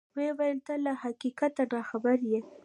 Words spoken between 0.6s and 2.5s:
ته له حقیقته ناخبره یې.